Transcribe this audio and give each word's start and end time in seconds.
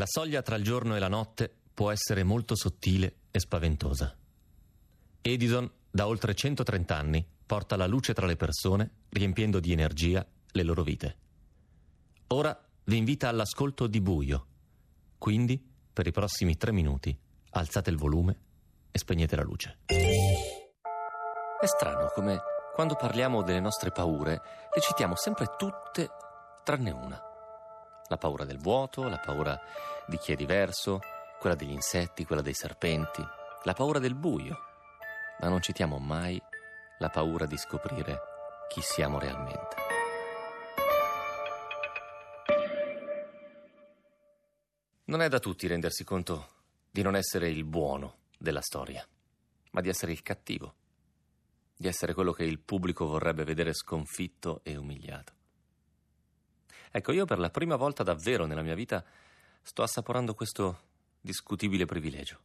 La 0.00 0.06
soglia 0.06 0.40
tra 0.40 0.56
il 0.56 0.64
giorno 0.64 0.96
e 0.96 0.98
la 0.98 1.08
notte 1.08 1.54
può 1.74 1.90
essere 1.90 2.22
molto 2.22 2.56
sottile 2.56 3.16
e 3.30 3.38
spaventosa. 3.38 4.16
Edison, 5.20 5.70
da 5.90 6.06
oltre 6.06 6.34
130 6.34 6.96
anni, 6.96 7.22
porta 7.44 7.76
la 7.76 7.86
luce 7.86 8.14
tra 8.14 8.24
le 8.24 8.36
persone, 8.36 8.92
riempiendo 9.10 9.60
di 9.60 9.72
energia 9.72 10.26
le 10.52 10.62
loro 10.62 10.82
vite. 10.84 11.16
Ora 12.28 12.58
vi 12.84 12.96
invita 12.96 13.28
all'ascolto 13.28 13.86
di 13.86 14.00
buio. 14.00 14.46
Quindi, 15.18 15.62
per 15.92 16.06
i 16.06 16.12
prossimi 16.12 16.56
tre 16.56 16.72
minuti, 16.72 17.14
alzate 17.50 17.90
il 17.90 17.98
volume 17.98 18.40
e 18.90 18.98
spegnete 18.98 19.36
la 19.36 19.42
luce. 19.42 19.80
È 19.84 21.66
strano 21.66 22.10
come 22.14 22.40
quando 22.74 22.94
parliamo 22.94 23.42
delle 23.42 23.60
nostre 23.60 23.90
paure 23.90 24.40
le 24.74 24.80
citiamo 24.80 25.14
sempre 25.14 25.56
tutte 25.58 26.08
tranne 26.64 26.90
una. 26.90 27.29
La 28.10 28.18
paura 28.18 28.44
del 28.44 28.58
vuoto, 28.58 29.08
la 29.08 29.20
paura 29.20 29.56
di 30.04 30.18
chi 30.18 30.32
è 30.32 30.34
diverso, 30.34 30.98
quella 31.38 31.54
degli 31.54 31.70
insetti, 31.70 32.24
quella 32.24 32.42
dei 32.42 32.54
serpenti, 32.54 33.24
la 33.62 33.72
paura 33.72 34.00
del 34.00 34.16
buio. 34.16 34.58
Ma 35.38 35.48
non 35.48 35.62
citiamo 35.62 35.98
mai 35.98 36.42
la 36.98 37.08
paura 37.08 37.46
di 37.46 37.56
scoprire 37.56 38.18
chi 38.68 38.80
siamo 38.82 39.20
realmente. 39.20 39.76
Non 45.04 45.22
è 45.22 45.28
da 45.28 45.38
tutti 45.38 45.68
rendersi 45.68 46.02
conto 46.02 46.48
di 46.90 47.02
non 47.02 47.14
essere 47.14 47.48
il 47.48 47.64
buono 47.64 48.22
della 48.36 48.60
storia, 48.60 49.06
ma 49.70 49.80
di 49.80 49.88
essere 49.88 50.10
il 50.10 50.22
cattivo 50.22 50.74
di 51.80 51.88
essere 51.88 52.12
quello 52.12 52.32
che 52.32 52.44
il 52.44 52.58
pubblico 52.58 53.06
vorrebbe 53.06 53.42
vedere 53.42 53.72
sconfitto 53.72 54.60
e 54.64 54.76
umiliato. 54.76 55.39
Ecco, 56.92 57.12
io 57.12 57.24
per 57.24 57.38
la 57.38 57.50
prima 57.50 57.76
volta 57.76 58.02
davvero 58.02 58.46
nella 58.46 58.62
mia 58.62 58.74
vita 58.74 59.04
sto 59.62 59.82
assaporando 59.82 60.34
questo 60.34 60.88
discutibile 61.20 61.84
privilegio. 61.84 62.40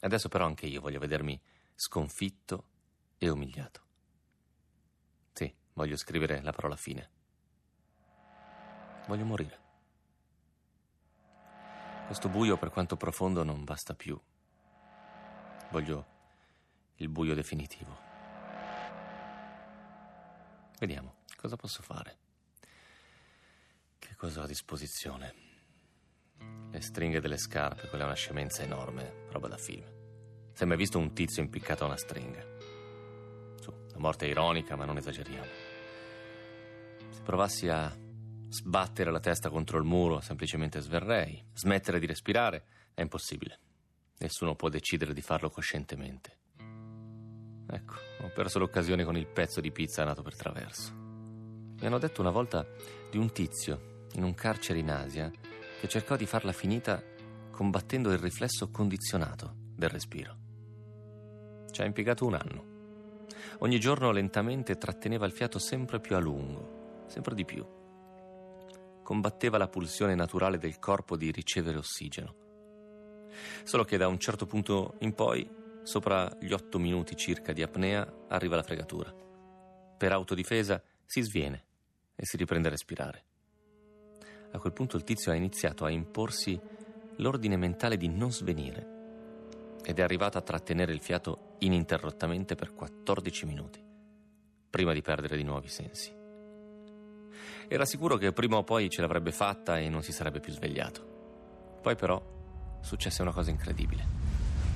Adesso 0.00 0.28
però 0.28 0.46
anche 0.46 0.66
io 0.66 0.80
voglio 0.80 0.98
vedermi 0.98 1.38
sconfitto 1.74 2.64
e 3.18 3.28
umiliato. 3.28 3.80
Sì, 5.32 5.52
voglio 5.74 5.96
scrivere 5.96 6.40
la 6.40 6.52
parola 6.52 6.76
fine. 6.76 7.10
Voglio 9.06 9.24
morire. 9.24 9.60
Questo 12.06 12.28
buio, 12.28 12.56
per 12.56 12.70
quanto 12.70 12.96
profondo, 12.96 13.42
non 13.42 13.64
basta 13.64 13.94
più. 13.94 14.18
Voglio 15.70 16.06
il 16.96 17.08
buio 17.08 17.34
definitivo. 17.34 18.10
Vediamo, 20.78 21.14
cosa 21.36 21.56
posso 21.56 21.82
fare? 21.82 22.21
Cosa 24.22 24.38
ho 24.38 24.44
a 24.44 24.46
disposizione? 24.46 25.34
Le 26.70 26.80
stringhe 26.80 27.18
delle 27.18 27.36
scarpe, 27.36 27.88
quella 27.88 28.04
è 28.04 28.06
una 28.06 28.14
scemenza 28.14 28.62
enorme, 28.62 29.26
roba 29.30 29.48
da 29.48 29.56
film. 29.56 29.84
È 30.56 30.64
mai 30.64 30.76
visto 30.76 30.96
un 30.96 31.12
tizio 31.12 31.42
impiccato 31.42 31.82
a 31.82 31.88
una 31.88 31.96
stringa? 31.96 32.40
Su, 33.56 33.74
la 33.90 33.98
morte 33.98 34.26
è 34.26 34.28
ironica, 34.28 34.76
ma 34.76 34.84
non 34.84 34.96
esageriamo. 34.96 35.50
Se 37.08 37.20
provassi 37.20 37.68
a 37.68 37.92
sbattere 38.48 39.10
la 39.10 39.18
testa 39.18 39.50
contro 39.50 39.78
il 39.78 39.84
muro, 39.84 40.20
semplicemente 40.20 40.78
sverrei. 40.78 41.44
Smettere 41.52 41.98
di 41.98 42.06
respirare 42.06 42.66
è 42.94 43.00
impossibile. 43.00 43.58
Nessuno 44.18 44.54
può 44.54 44.68
decidere 44.68 45.14
di 45.14 45.20
farlo 45.20 45.50
coscientemente. 45.50 46.38
Ecco, 47.66 47.94
ho 48.20 48.30
perso 48.32 48.60
l'occasione 48.60 49.02
con 49.02 49.16
il 49.16 49.26
pezzo 49.26 49.60
di 49.60 49.72
pizza 49.72 50.04
nato 50.04 50.22
per 50.22 50.36
traverso. 50.36 50.92
Mi 50.92 51.86
hanno 51.86 51.98
detto 51.98 52.20
una 52.20 52.30
volta 52.30 52.64
di 53.10 53.18
un 53.18 53.32
tizio 53.32 53.90
in 54.14 54.22
un 54.22 54.34
carcere 54.34 54.78
in 54.78 54.90
Asia 54.90 55.30
che 55.80 55.88
cercò 55.88 56.16
di 56.16 56.26
farla 56.26 56.52
finita 56.52 57.02
combattendo 57.50 58.10
il 58.10 58.18
riflesso 58.18 58.70
condizionato 58.70 59.54
del 59.74 59.88
respiro. 59.88 60.36
Ci 61.70 61.82
ha 61.82 61.84
impiegato 61.84 62.26
un 62.26 62.34
anno. 62.34 62.70
Ogni 63.58 63.78
giorno 63.78 64.10
lentamente 64.10 64.76
tratteneva 64.76 65.26
il 65.26 65.32
fiato 65.32 65.58
sempre 65.58 66.00
più 66.00 66.16
a 66.16 66.20
lungo, 66.20 67.04
sempre 67.06 67.34
di 67.34 67.44
più. 67.44 67.66
Combatteva 69.02 69.58
la 69.58 69.68
pulsione 69.68 70.14
naturale 70.14 70.58
del 70.58 70.78
corpo 70.78 71.16
di 71.16 71.30
ricevere 71.30 71.78
ossigeno. 71.78 72.34
Solo 73.64 73.84
che 73.84 73.96
da 73.96 74.08
un 74.08 74.18
certo 74.18 74.46
punto 74.46 74.96
in 75.00 75.14
poi 75.14 75.60
Sopra 75.82 76.32
gli 76.38 76.52
otto 76.52 76.78
minuti 76.78 77.16
circa 77.16 77.52
di 77.52 77.60
apnea 77.60 78.06
arriva 78.28 78.54
la 78.54 78.62
fregatura. 78.62 79.12
Per 79.12 80.12
autodifesa 80.12 80.80
si 81.04 81.22
sviene 81.22 81.64
e 82.14 82.24
si 82.24 82.36
riprende 82.36 82.68
a 82.68 82.70
respirare. 82.70 83.24
A 84.52 84.58
quel 84.58 84.72
punto 84.72 84.96
il 84.96 85.04
tizio 85.04 85.32
ha 85.32 85.34
iniziato 85.34 85.84
a 85.84 85.90
imporsi 85.90 86.60
l'ordine 87.16 87.56
mentale 87.56 87.96
di 87.96 88.08
non 88.08 88.30
svenire 88.30 89.00
ed 89.84 89.98
è 89.98 90.02
arrivato 90.02 90.38
a 90.38 90.42
trattenere 90.42 90.92
il 90.92 91.00
fiato 91.00 91.56
ininterrottamente 91.58 92.54
per 92.54 92.74
14 92.74 93.46
minuti, 93.46 93.82
prima 94.68 94.92
di 94.92 95.00
perdere 95.00 95.36
di 95.36 95.42
nuovo 95.42 95.64
i 95.64 95.70
sensi. 95.70 96.12
Era 97.66 97.84
sicuro 97.86 98.16
che 98.16 98.32
prima 98.32 98.56
o 98.56 98.64
poi 98.64 98.90
ce 98.90 99.00
l'avrebbe 99.00 99.32
fatta 99.32 99.78
e 99.78 99.88
non 99.88 100.02
si 100.02 100.12
sarebbe 100.12 100.40
più 100.40 100.52
svegliato. 100.52 101.78
Poi 101.80 101.96
però 101.96 102.22
successe 102.82 103.22
una 103.22 103.32
cosa 103.32 103.50
incredibile. 103.50 104.04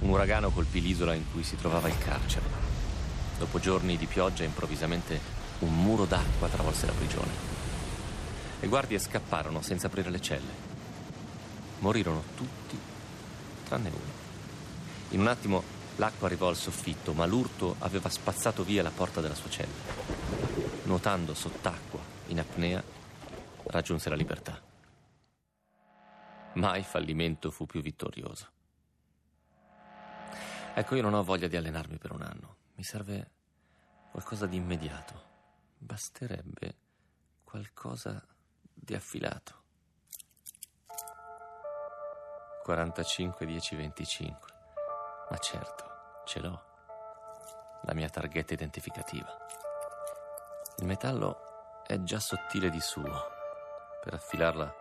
Un 0.00 0.10
uragano 0.10 0.50
colpì 0.50 0.80
l'isola 0.80 1.14
in 1.14 1.24
cui 1.32 1.42
si 1.42 1.56
trovava 1.56 1.88
il 1.88 1.98
carcere. 1.98 2.46
Dopo 3.38 3.58
giorni 3.58 3.96
di 3.96 4.06
pioggia, 4.06 4.44
improvvisamente 4.44 5.18
un 5.60 5.74
muro 5.74 6.04
d'acqua 6.04 6.48
travolse 6.48 6.86
la 6.86 6.92
prigione. 6.92 7.53
Le 8.64 8.70
guardie 8.70 8.98
scapparono 8.98 9.60
senza 9.60 9.88
aprire 9.88 10.08
le 10.08 10.22
celle. 10.22 10.52
Morirono 11.80 12.22
tutti, 12.34 12.78
tranne 13.62 13.90
uno. 13.90 14.12
In 15.10 15.20
un 15.20 15.26
attimo 15.26 15.62
l'acqua 15.96 16.28
arrivò 16.28 16.48
al 16.48 16.56
soffitto, 16.56 17.12
ma 17.12 17.26
l'urto 17.26 17.76
aveva 17.80 18.08
spazzato 18.08 18.64
via 18.64 18.82
la 18.82 18.90
porta 18.90 19.20
della 19.20 19.34
sua 19.34 19.50
cella. 19.50 19.82
Nuotando 20.84 21.34
sott'acqua, 21.34 22.00
in 22.28 22.38
apnea, 22.38 22.82
raggiunse 23.64 24.08
la 24.08 24.16
libertà. 24.16 24.58
Mai 26.54 26.84
fallimento 26.84 27.50
fu 27.50 27.66
più 27.66 27.82
vittorioso. 27.82 28.48
Ecco, 30.72 30.94
io 30.94 31.02
non 31.02 31.12
ho 31.12 31.22
voglia 31.22 31.48
di 31.48 31.56
allenarmi 31.56 31.98
per 31.98 32.12
un 32.12 32.22
anno. 32.22 32.56
Mi 32.76 32.82
serve 32.82 33.30
qualcosa 34.10 34.46
di 34.46 34.56
immediato. 34.56 35.22
Basterebbe 35.76 36.76
qualcosa 37.44 38.26
di 38.84 38.94
affilato. 38.94 39.62
45, 42.62 43.46
10, 43.46 43.76
25. 43.76 44.52
Ma 45.30 45.36
certo, 45.38 45.84
ce 46.24 46.40
l'ho. 46.40 46.62
La 47.82 47.94
mia 47.94 48.08
targhetta 48.08 48.54
identificativa. 48.54 49.36
Il 50.78 50.86
metallo 50.86 51.82
è 51.86 52.02
già 52.02 52.18
sottile 52.20 52.70
di 52.70 52.80
suo. 52.80 53.32
Per 54.02 54.14
affilarla 54.14 54.74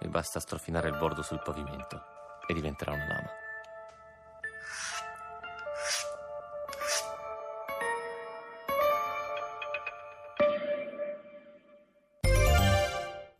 mi 0.00 0.08
basta 0.08 0.40
strofinare 0.40 0.88
il 0.88 0.98
bordo 0.98 1.22
sul 1.22 1.42
pavimento 1.42 2.02
e 2.46 2.54
diventerà 2.54 2.92
una 2.92 3.06
lama. 3.06 3.45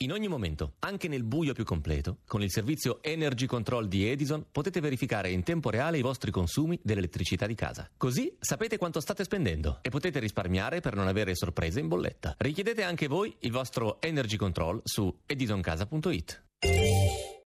In 0.06 0.12
ogni 0.12 0.28
momento, 0.28 0.74
anche 0.78 1.08
nel 1.08 1.24
buio 1.24 1.52
più 1.52 1.64
completo, 1.64 2.18
con 2.28 2.40
il 2.40 2.52
servizio 2.52 3.02
Energy 3.02 3.46
Control 3.46 3.88
di 3.88 4.08
Edison 4.08 4.46
potete 4.52 4.78
verificare 4.78 5.32
in 5.32 5.42
tempo 5.42 5.68
reale 5.68 5.98
i 5.98 6.00
vostri 6.00 6.30
consumi 6.30 6.78
dell'elettricità 6.80 7.44
di 7.44 7.56
casa. 7.56 7.90
Così 7.96 8.32
sapete 8.38 8.78
quanto 8.78 9.00
state 9.00 9.24
spendendo 9.24 9.80
e 9.82 9.88
potete 9.88 10.20
risparmiare 10.20 10.78
per 10.78 10.94
non 10.94 11.08
avere 11.08 11.34
sorprese 11.34 11.80
in 11.80 11.88
bolletta. 11.88 12.36
Richiedete 12.38 12.84
anche 12.84 13.08
voi 13.08 13.34
il 13.40 13.50
vostro 13.50 14.00
Energy 14.00 14.36
Control 14.36 14.80
su 14.84 15.12
edisoncasa.it. 15.26 17.34